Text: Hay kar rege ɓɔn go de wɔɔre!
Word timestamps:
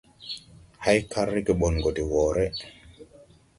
Hay 0.83 0.99
kar 1.11 1.27
rege 1.33 1.53
ɓɔn 1.59 1.75
go 1.83 1.89
de 1.95 2.03
wɔɔre! 2.11 2.45